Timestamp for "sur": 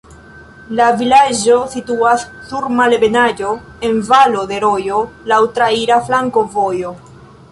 2.47-2.65